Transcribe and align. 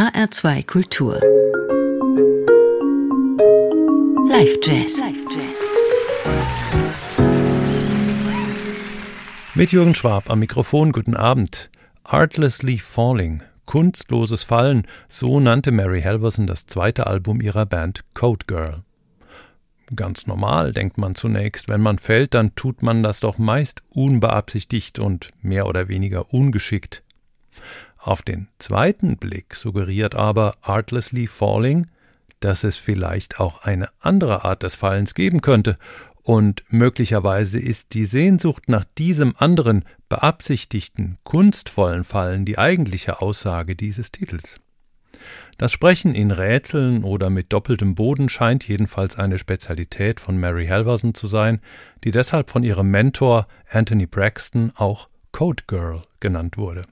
HR2 0.00 0.66
Kultur. 0.66 1.20
Live 4.30 4.56
Jazz. 4.62 5.02
Mit 9.54 9.72
Jürgen 9.72 9.94
Schwab 9.94 10.30
am 10.30 10.38
Mikrofon, 10.38 10.92
guten 10.92 11.14
Abend. 11.14 11.70
Artlessly 12.02 12.78
Falling, 12.78 13.42
kunstloses 13.66 14.44
Fallen, 14.44 14.86
so 15.10 15.38
nannte 15.38 15.70
Mary 15.70 16.00
Halverson 16.00 16.46
das 16.46 16.64
zweite 16.64 17.06
Album 17.06 17.42
ihrer 17.42 17.66
Band 17.66 18.02
Code 18.14 18.46
Girl. 18.46 18.82
Ganz 19.94 20.26
normal, 20.26 20.72
denkt 20.72 20.96
man 20.96 21.14
zunächst, 21.14 21.68
wenn 21.68 21.82
man 21.82 21.98
fällt, 21.98 22.32
dann 22.32 22.54
tut 22.54 22.82
man 22.82 23.02
das 23.02 23.20
doch 23.20 23.36
meist 23.36 23.82
unbeabsichtigt 23.90 24.98
und 24.98 25.32
mehr 25.42 25.66
oder 25.66 25.88
weniger 25.88 26.32
ungeschickt. 26.32 27.02
Auf 28.02 28.22
den 28.22 28.48
zweiten 28.58 29.18
Blick 29.18 29.54
suggeriert 29.54 30.14
aber 30.14 30.56
Artlessly 30.62 31.26
Falling, 31.26 31.86
dass 32.40 32.64
es 32.64 32.78
vielleicht 32.78 33.38
auch 33.40 33.62
eine 33.62 33.90
andere 34.00 34.42
Art 34.44 34.62
des 34.62 34.74
Fallens 34.74 35.14
geben 35.14 35.42
könnte, 35.42 35.76
und 36.22 36.64
möglicherweise 36.68 37.58
ist 37.58 37.92
die 37.94 38.04
Sehnsucht 38.06 38.68
nach 38.68 38.84
diesem 38.98 39.34
anderen, 39.36 39.84
beabsichtigten, 40.08 41.18
kunstvollen 41.24 42.04
Fallen 42.04 42.44
die 42.44 42.58
eigentliche 42.58 43.20
Aussage 43.20 43.74
dieses 43.74 44.12
Titels. 44.12 44.60
Das 45.58 45.72
Sprechen 45.72 46.14
in 46.14 46.30
Rätseln 46.30 47.04
oder 47.04 47.28
mit 47.28 47.52
doppeltem 47.52 47.94
Boden 47.94 48.30
scheint 48.30 48.66
jedenfalls 48.66 49.18
eine 49.18 49.38
Spezialität 49.38 50.20
von 50.20 50.38
Mary 50.38 50.66
Halverson 50.68 51.14
zu 51.14 51.26
sein, 51.26 51.60
die 52.04 52.12
deshalb 52.12 52.50
von 52.50 52.62
ihrem 52.62 52.90
Mentor 52.90 53.46
Anthony 53.70 54.06
Braxton 54.06 54.72
auch 54.74 55.10
Code 55.32 55.64
Girl 55.66 56.00
genannt 56.20 56.56
wurde. 56.56 56.84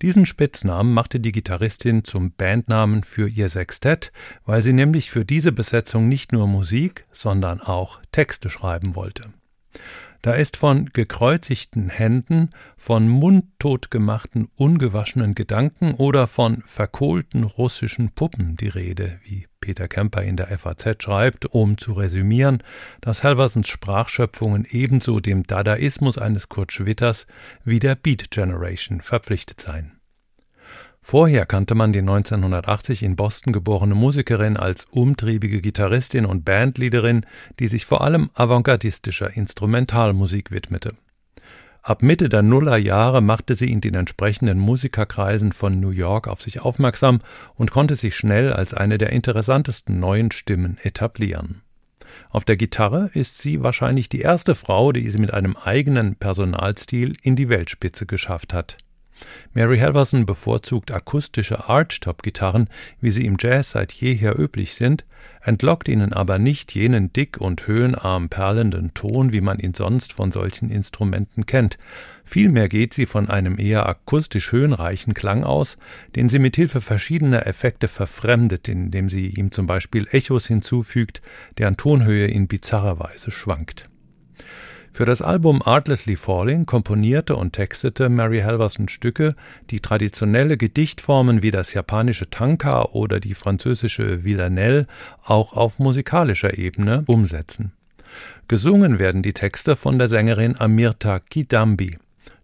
Diesen 0.00 0.26
Spitznamen 0.26 0.94
machte 0.94 1.18
die 1.18 1.32
Gitarristin 1.32 2.04
zum 2.04 2.32
Bandnamen 2.32 3.02
für 3.02 3.28
ihr 3.28 3.48
Sextett, 3.48 4.12
weil 4.44 4.62
sie 4.62 4.72
nämlich 4.72 5.10
für 5.10 5.24
diese 5.24 5.50
Besetzung 5.50 6.08
nicht 6.08 6.32
nur 6.32 6.46
Musik, 6.46 7.06
sondern 7.10 7.60
auch 7.60 8.00
Texte 8.12 8.48
schreiben 8.48 8.94
wollte. 8.94 9.32
Da 10.22 10.32
ist 10.32 10.56
von 10.56 10.86
gekreuzigten 10.86 11.90
Händen, 11.90 12.50
von 12.76 13.08
mundtot 13.08 13.90
gemachten, 13.90 14.48
ungewaschenen 14.56 15.34
Gedanken 15.34 15.94
oder 15.94 16.26
von 16.26 16.62
verkohlten 16.64 17.44
russischen 17.44 18.10
Puppen 18.10 18.56
die 18.56 18.68
Rede, 18.68 19.20
wie 19.24 19.46
Peter 19.60 19.86
Kemper 19.86 20.22
in 20.22 20.36
der 20.36 20.56
FAZ 20.58 21.02
schreibt, 21.02 21.46
um 21.46 21.78
zu 21.78 21.92
resümieren, 21.92 22.62
dass 23.00 23.22
Halversons 23.22 23.68
Sprachschöpfungen 23.68 24.66
ebenso 24.68 25.20
dem 25.20 25.44
Dadaismus 25.44 26.18
eines 26.18 26.48
Kurt 26.48 26.72
Schwitters 26.72 27.26
wie 27.64 27.78
der 27.78 27.94
Beat 27.94 28.30
Generation 28.30 29.00
verpflichtet 29.00 29.60
seien. 29.60 29.97
Vorher 31.10 31.46
kannte 31.46 31.74
man 31.74 31.94
die 31.94 32.00
1980 32.00 33.02
in 33.02 33.16
Boston 33.16 33.54
geborene 33.54 33.94
Musikerin 33.94 34.58
als 34.58 34.84
umtriebige 34.90 35.62
Gitarristin 35.62 36.26
und 36.26 36.44
Bandleaderin, 36.44 37.24
die 37.58 37.68
sich 37.68 37.86
vor 37.86 38.02
allem 38.02 38.28
avantgardistischer 38.34 39.34
Instrumentalmusik 39.34 40.50
widmete. 40.50 40.96
Ab 41.80 42.02
Mitte 42.02 42.28
der 42.28 42.42
Nullerjahre 42.42 43.22
machte 43.22 43.54
sie 43.54 43.72
in 43.72 43.80
den 43.80 43.94
entsprechenden 43.94 44.58
Musikerkreisen 44.58 45.52
von 45.52 45.80
New 45.80 45.88
York 45.88 46.28
auf 46.28 46.42
sich 46.42 46.60
aufmerksam 46.60 47.20
und 47.54 47.70
konnte 47.70 47.94
sich 47.94 48.14
schnell 48.14 48.52
als 48.52 48.74
eine 48.74 48.98
der 48.98 49.08
interessantesten 49.08 49.98
neuen 49.98 50.30
Stimmen 50.30 50.76
etablieren. 50.82 51.62
Auf 52.28 52.44
der 52.44 52.58
Gitarre 52.58 53.08
ist 53.14 53.38
sie 53.38 53.64
wahrscheinlich 53.64 54.10
die 54.10 54.20
erste 54.20 54.54
Frau, 54.54 54.92
die 54.92 55.08
sie 55.08 55.18
mit 55.18 55.32
einem 55.32 55.56
eigenen 55.56 56.16
Personalstil 56.16 57.14
in 57.22 57.34
die 57.34 57.48
Weltspitze 57.48 58.04
geschafft 58.04 58.52
hat. 58.52 58.76
Mary 59.54 59.78
Halverson 59.78 60.26
bevorzugt 60.26 60.92
akustische 60.92 61.68
Archtop-Gitarren, 61.68 62.68
wie 63.00 63.10
sie 63.10 63.26
im 63.26 63.36
Jazz 63.40 63.72
seit 63.72 63.92
jeher 63.92 64.38
üblich 64.38 64.74
sind, 64.74 65.04
entlockt 65.42 65.88
ihnen 65.88 66.12
aber 66.12 66.38
nicht 66.38 66.74
jenen 66.74 67.12
dick 67.12 67.38
und 67.40 67.66
höhenarm 67.66 68.28
perlenden 68.28 68.94
Ton, 68.94 69.32
wie 69.32 69.40
man 69.40 69.58
ihn 69.58 69.74
sonst 69.74 70.12
von 70.12 70.30
solchen 70.32 70.70
Instrumenten 70.70 71.46
kennt. 71.46 71.78
Vielmehr 72.24 72.68
geht 72.68 72.92
sie 72.92 73.06
von 73.06 73.30
einem 73.30 73.58
eher 73.58 73.88
akustisch 73.88 74.52
höhenreichen 74.52 75.14
Klang 75.14 75.44
aus, 75.44 75.78
den 76.14 76.28
sie 76.28 76.38
mit 76.38 76.56
Hilfe 76.56 76.80
verschiedener 76.80 77.46
Effekte 77.46 77.88
verfremdet, 77.88 78.68
indem 78.68 79.08
sie 79.08 79.28
ihm 79.28 79.50
zum 79.50 79.66
Beispiel 79.66 80.06
Echos 80.10 80.46
hinzufügt, 80.46 81.22
deren 81.56 81.76
Tonhöhe 81.76 82.26
in 82.26 82.46
bizarrer 82.46 82.98
Weise 83.00 83.30
schwankt. 83.30 83.88
Für 84.98 85.04
das 85.04 85.22
Album 85.22 85.62
Artlessly 85.64 86.16
Falling 86.16 86.66
komponierte 86.66 87.36
und 87.36 87.52
textete 87.52 88.08
Mary 88.08 88.40
Halverson 88.40 88.88
Stücke, 88.88 89.36
die 89.70 89.78
traditionelle 89.78 90.56
Gedichtformen 90.56 91.40
wie 91.40 91.52
das 91.52 91.72
japanische 91.72 92.30
Tanka 92.30 92.82
oder 92.82 93.20
die 93.20 93.34
französische 93.34 94.24
Villanelle 94.24 94.88
auch 95.22 95.52
auf 95.52 95.78
musikalischer 95.78 96.58
Ebene 96.58 97.04
umsetzen. 97.06 97.70
Gesungen 98.48 98.98
werden 98.98 99.22
die 99.22 99.34
Texte 99.34 99.76
von 99.76 100.00
der 100.00 100.08
Sängerin 100.08 100.58
Amirta 100.58 101.20
Kidambi. 101.20 101.98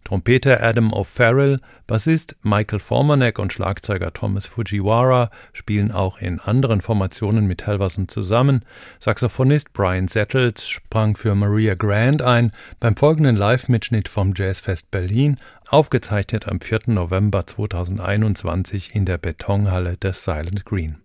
Trompeter 0.05 0.61
Adam 0.61 0.93
O'Farrell, 0.93 1.59
Bassist 1.87 2.35
Michael 2.43 2.79
Formanek 2.79 3.39
und 3.39 3.51
Schlagzeuger 3.51 4.13
Thomas 4.13 4.45
Fujiwara 4.45 5.31
spielen 5.51 5.91
auch 5.91 6.19
in 6.19 6.39
anderen 6.39 6.81
Formationen 6.81 7.47
mit 7.47 7.65
Halverson 7.65 8.07
zusammen. 8.07 8.63
Saxophonist 8.99 9.73
Brian 9.73 10.07
Settles 10.07 10.69
sprang 10.69 11.17
für 11.17 11.33
Maria 11.33 11.73
Grant 11.73 12.21
ein 12.21 12.51
beim 12.79 12.95
folgenden 12.95 13.35
Live-Mitschnitt 13.35 14.07
vom 14.07 14.33
Jazzfest 14.35 14.91
Berlin, 14.91 15.37
aufgezeichnet 15.69 16.47
am 16.47 16.61
4. 16.61 16.81
November 16.85 17.47
2021 17.47 18.93
in 18.95 19.05
der 19.05 19.17
Betonhalle 19.17 19.97
des 19.97 20.23
Silent 20.23 20.65
Green. 20.65 20.97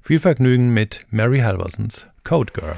Viel 0.00 0.18
Vergnügen 0.18 0.74
mit 0.74 1.06
Mary 1.10 1.38
Halversons 1.38 2.08
Code 2.24 2.52
Girl. 2.52 2.76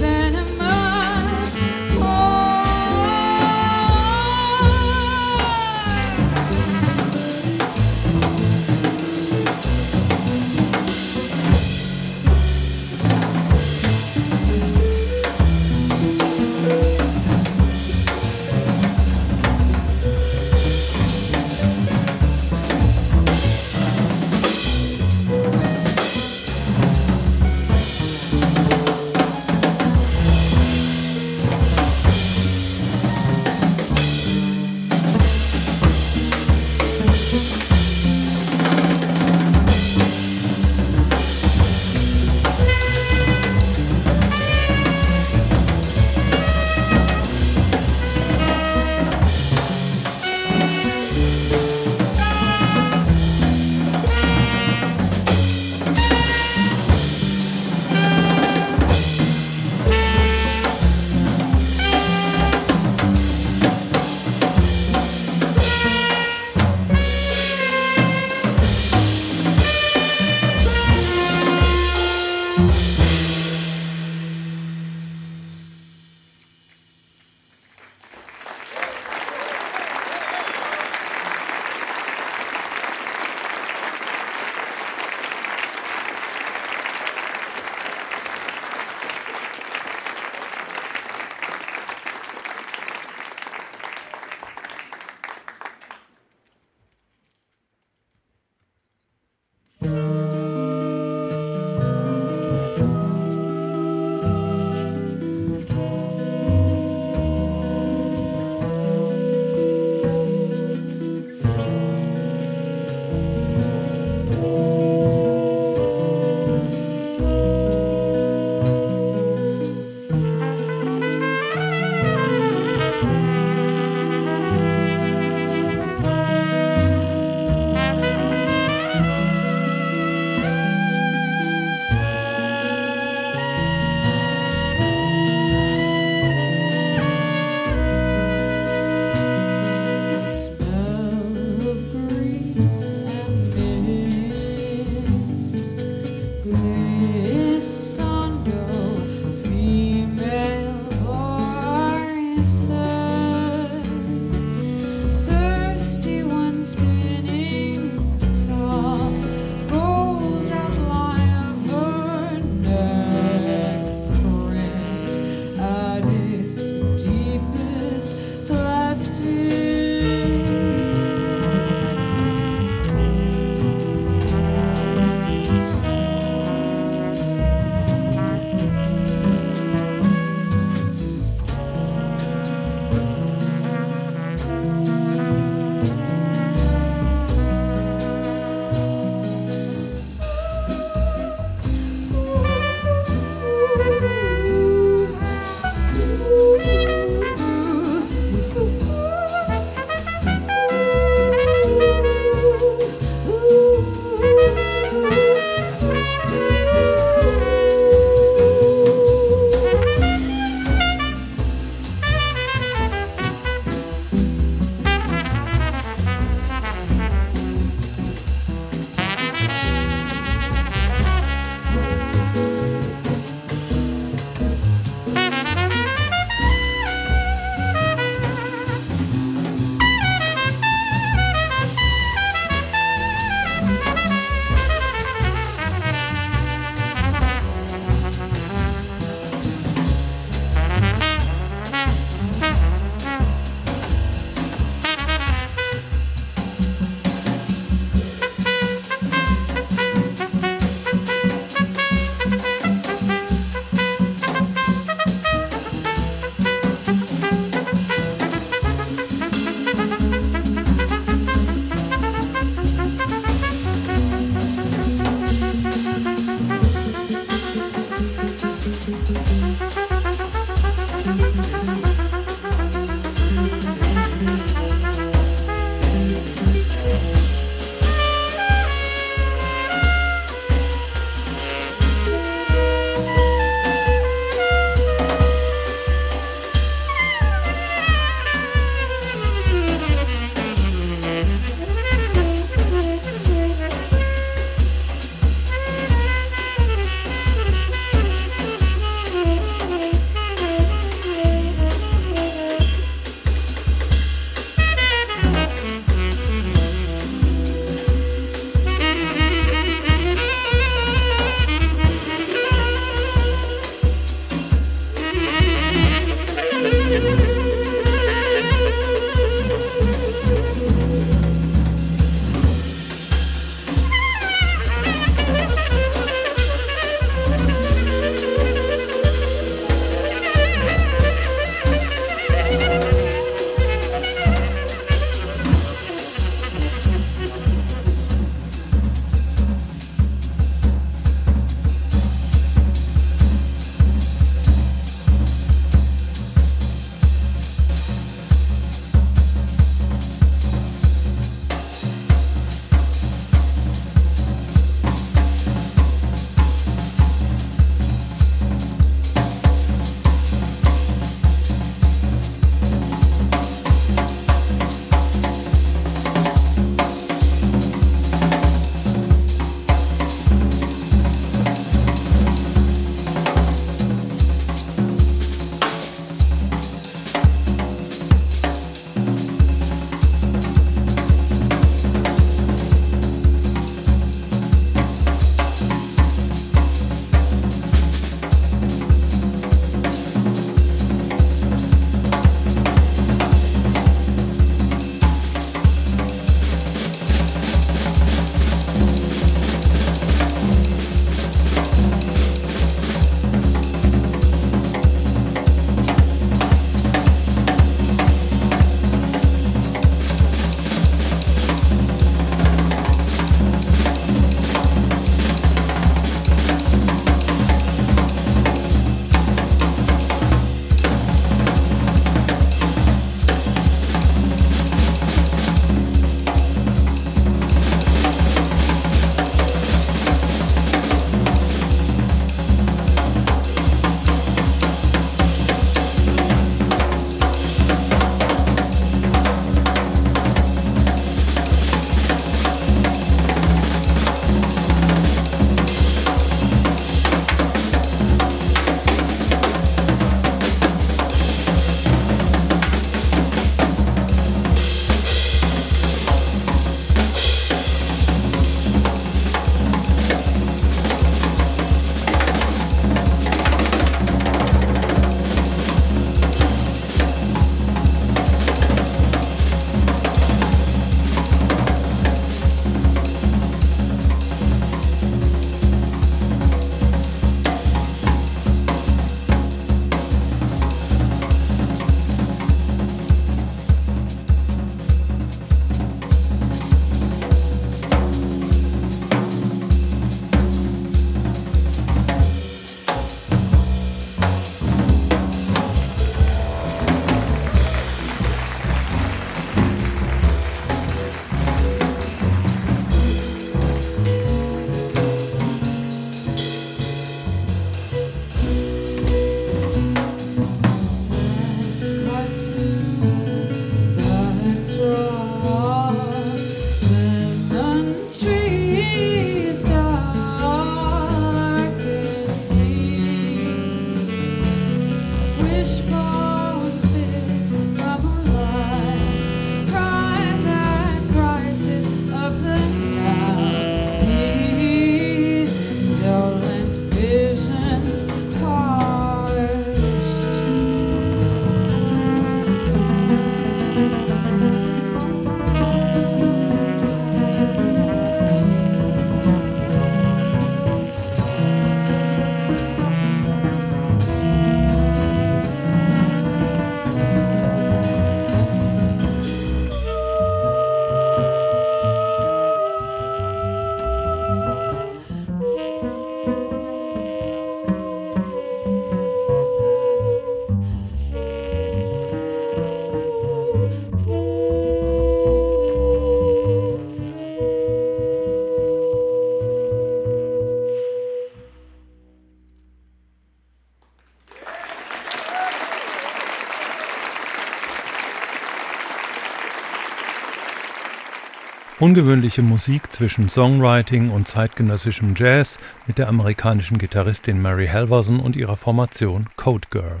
Ungewöhnliche 591.80 592.42
Musik 592.42 592.92
zwischen 592.92 593.28
Songwriting 593.28 594.10
und 594.10 594.26
zeitgenössischem 594.26 595.14
Jazz 595.16 595.58
mit 595.86 595.98
der 595.98 596.08
amerikanischen 596.08 596.76
Gitarristin 596.76 597.40
Mary 597.40 597.68
Halverson 597.68 598.18
und 598.18 598.34
ihrer 598.34 598.56
Formation 598.56 599.28
Code 599.36 599.68
Girl. 599.70 600.00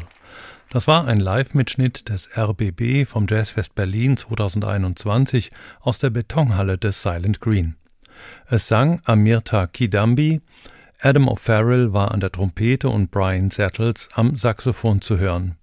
Das 0.70 0.88
war 0.88 1.06
ein 1.06 1.20
Live-Mitschnitt 1.20 2.08
des 2.08 2.36
RBB 2.36 3.06
vom 3.06 3.26
Jazzfest 3.30 3.76
Berlin 3.76 4.16
2021 4.16 5.52
aus 5.78 6.00
der 6.00 6.10
Betonhalle 6.10 6.78
des 6.78 7.00
Silent 7.00 7.40
Green. 7.40 7.76
Es 8.48 8.66
sang 8.66 9.00
Amirta 9.04 9.68
Kidambi, 9.68 10.40
Adam 11.00 11.28
O'Farrell 11.28 11.92
war 11.92 12.10
an 12.10 12.18
der 12.18 12.32
Trompete 12.32 12.88
und 12.88 13.12
Brian 13.12 13.50
Settles 13.50 14.08
am 14.14 14.34
Saxophon 14.34 15.00
zu 15.00 15.18
hören. 15.18 15.57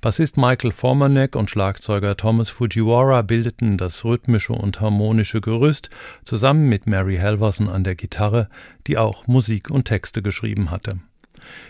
Bassist 0.00 0.36
Michael 0.36 0.70
Formanek 0.70 1.34
und 1.34 1.50
Schlagzeuger 1.50 2.16
Thomas 2.16 2.50
Fujiwara 2.50 3.22
bildeten 3.22 3.76
das 3.78 4.04
rhythmische 4.04 4.52
und 4.52 4.80
harmonische 4.80 5.40
Gerüst 5.40 5.90
zusammen 6.22 6.68
mit 6.68 6.86
Mary 6.86 7.16
Halverson 7.16 7.68
an 7.68 7.82
der 7.82 7.96
Gitarre, 7.96 8.48
die 8.86 8.96
auch 8.96 9.26
Musik 9.26 9.70
und 9.70 9.86
Texte 9.86 10.22
geschrieben 10.22 10.70
hatte. 10.70 11.00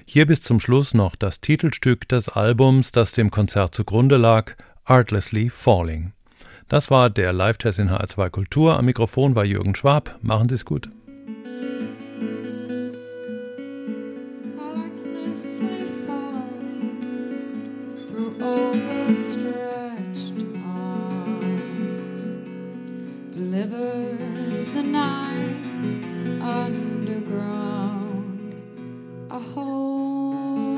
Hier 0.04 0.26
bis 0.26 0.42
zum 0.42 0.60
Schluss 0.60 0.92
noch 0.92 1.16
das 1.16 1.40
Titelstück 1.40 2.06
des 2.06 2.28
Albums, 2.28 2.92
das 2.92 3.12
dem 3.12 3.30
Konzert 3.30 3.74
zugrunde 3.74 4.18
lag, 4.18 4.56
Artlessly 4.84 5.48
Falling. 5.48 6.12
Das 6.68 6.90
war 6.90 7.08
der 7.08 7.32
Live-Test 7.32 7.78
in 7.78 7.90
HR2 7.90 8.28
Kultur. 8.28 8.76
Am 8.76 8.84
Mikrofon 8.84 9.36
war 9.36 9.44
Jürgen 9.46 9.74
Schwab. 9.74 10.18
Machen 10.20 10.50
Sie 10.50 10.54
es 10.54 10.66
gut. 10.66 10.90
Delivers 24.68 24.72
the 24.72 24.82
night 24.82 26.42
underground 26.42 28.60
a 29.30 29.38
hole 29.38 30.76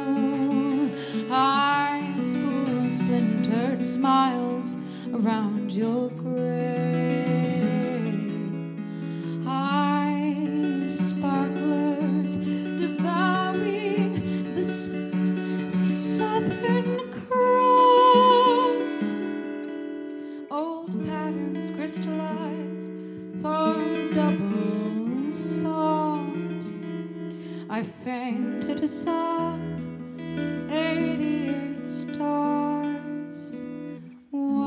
high 1.28 2.14
spool 2.22 2.90
splintered 2.90 3.82
smiles 3.84 4.76
around 5.14 5.72
your 5.72 6.10
grave 6.10 7.00
high 9.44 10.36
sparklers 10.86 12.36
devouring 12.76 14.54
the 14.54 14.64
southern 15.68 17.10
cross. 17.10 19.00
Old 20.50 20.90
patterns 21.06 21.70
crystallize 21.70 22.39
for 23.42 23.74
double 24.14 25.32
salt. 25.32 26.64
I 27.70 27.82
fainted 27.82 28.82
a 28.84 28.88
soft 28.88 29.60
88 30.70 31.88
stars 31.88 33.64
wild. 34.30 34.60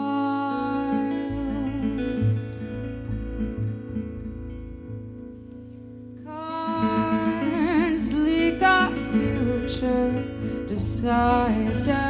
Cards 6.25 8.13
leak 8.13 8.63
our 8.63 8.95
future 9.11 10.23
decidedly 10.67 12.02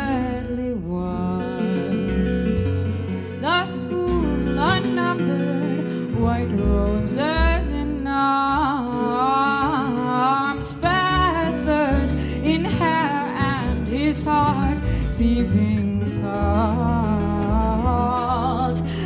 his 14.14 14.24
heart 14.24 14.78
seething 15.09 16.05
salt. 16.05 16.24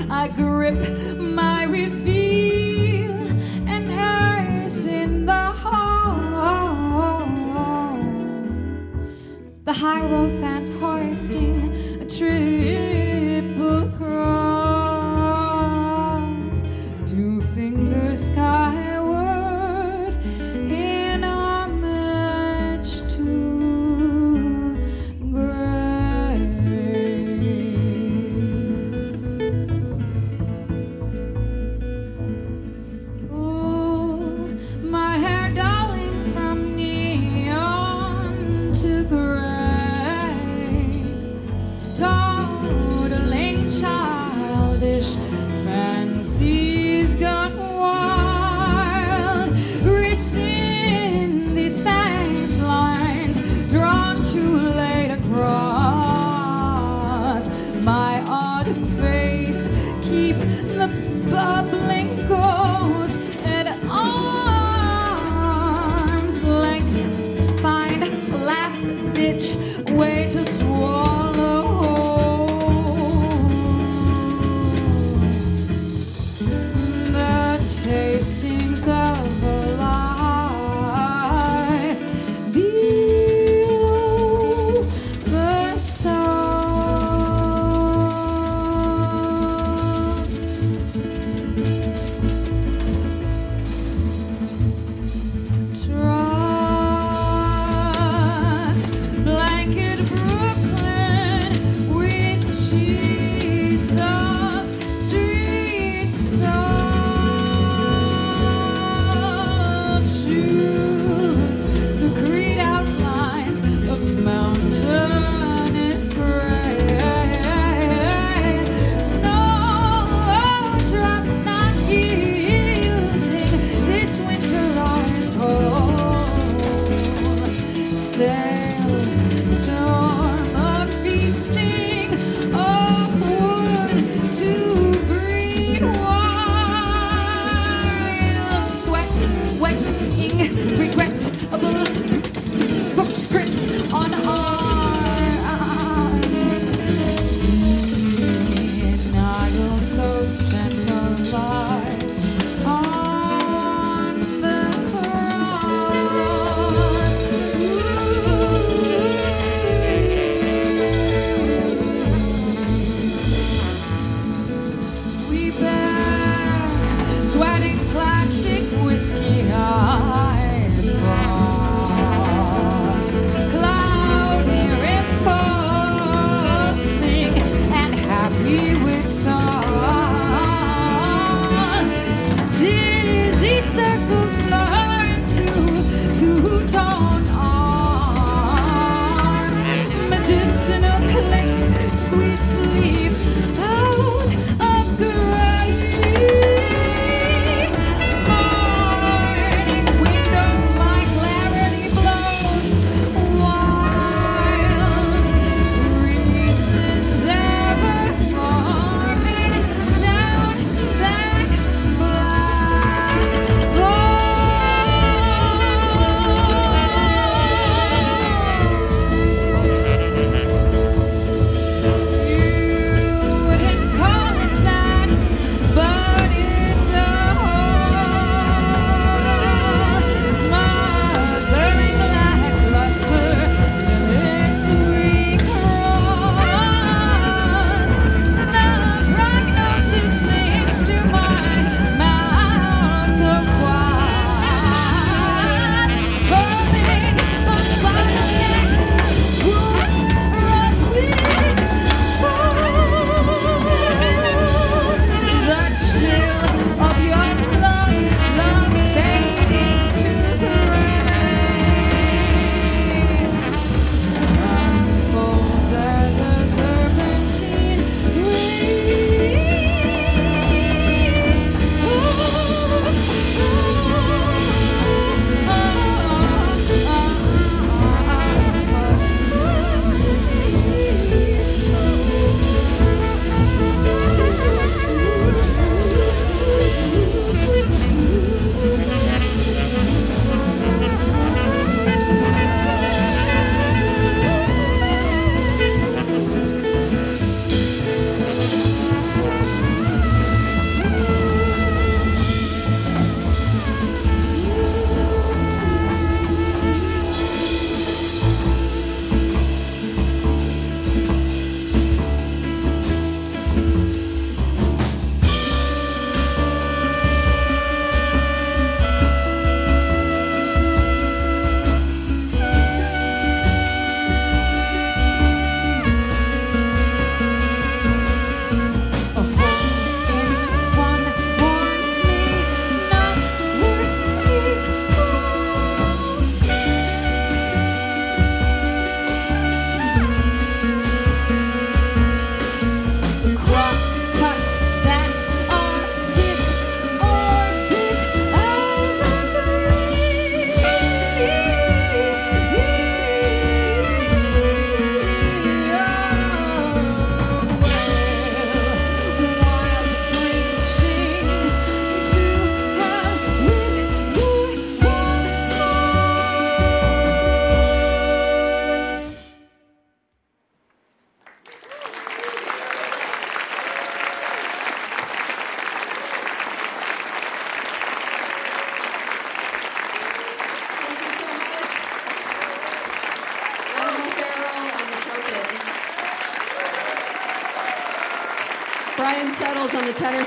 I 0.10 0.28
grip 0.36 0.82
my 1.18 1.64
reveal 1.64 3.16
and 3.74 3.90
hers 3.90 4.86
in 4.86 5.26
the 5.26 5.46
hall. 5.62 6.76
The 9.64 9.74
hierophant 9.74 10.70
hoisting 10.82 11.72
a 12.02 12.06
triple 12.06 12.87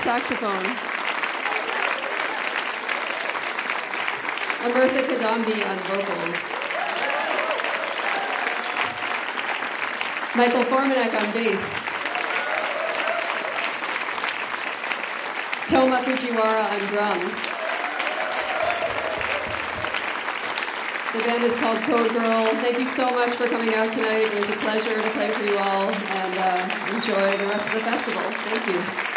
saxophone. 0.00 0.64
Amirtha 4.64 5.02
Kadambi 5.08 5.60
on 5.68 5.78
vocals. 5.88 6.40
Michael 10.36 10.64
Formanek 10.64 11.12
on 11.20 11.32
bass. 11.32 11.64
Toma 15.68 15.98
Fujiwara 16.04 16.64
on 16.72 16.80
drums. 16.88 17.34
The 21.12 21.18
band 21.26 21.44
is 21.44 21.56
called 21.56 21.78
Code 21.82 22.10
Girl. 22.12 22.46
Thank 22.62 22.78
you 22.78 22.86
so 22.86 23.10
much 23.10 23.30
for 23.30 23.46
coming 23.48 23.74
out 23.74 23.92
tonight. 23.92 24.32
It 24.32 24.34
was 24.34 24.48
a 24.48 24.56
pleasure 24.56 24.94
to 24.94 25.10
play 25.10 25.30
for 25.30 25.44
you 25.44 25.58
all 25.58 25.90
and 25.90 26.38
uh, 26.38 26.94
enjoy 26.94 27.36
the 27.36 27.46
rest 27.46 27.66
of 27.66 27.74
the 27.74 27.80
festival. 27.80 28.22
Thank 28.22 28.66
you. 28.66 29.09